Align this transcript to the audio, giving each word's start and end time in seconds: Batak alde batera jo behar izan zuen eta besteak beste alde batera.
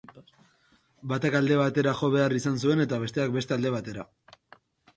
Batak 1.11 1.37
alde 1.41 1.59
batera 1.59 1.93
jo 2.01 2.09
behar 2.17 2.35
izan 2.39 2.57
zuen 2.65 2.83
eta 2.89 3.01
besteak 3.07 3.39
beste 3.39 3.57
alde 3.59 3.77
batera. 3.79 4.09